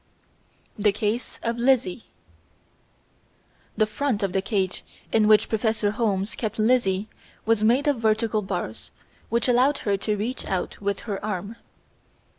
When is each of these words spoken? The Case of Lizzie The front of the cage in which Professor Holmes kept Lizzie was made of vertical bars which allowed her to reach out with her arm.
The 0.79 0.91
Case 0.91 1.37
of 1.43 1.59
Lizzie 1.59 2.05
The 3.77 3.85
front 3.85 4.23
of 4.23 4.33
the 4.33 4.41
cage 4.41 4.83
in 5.11 5.27
which 5.27 5.47
Professor 5.47 5.91
Holmes 5.91 6.33
kept 6.33 6.57
Lizzie 6.57 7.07
was 7.45 7.63
made 7.63 7.87
of 7.87 7.99
vertical 7.99 8.41
bars 8.41 8.89
which 9.29 9.47
allowed 9.47 9.77
her 9.85 9.97
to 9.97 10.17
reach 10.17 10.43
out 10.47 10.81
with 10.81 11.01
her 11.01 11.23
arm. 11.23 11.55